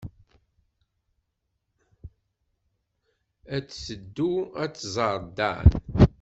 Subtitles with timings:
[3.55, 4.31] Ad teddu
[4.63, 5.67] ad tẓer Dan.